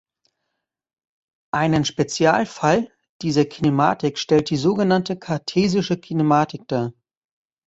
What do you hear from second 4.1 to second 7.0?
stellt die so genannte "kartesische Kinematik" dar.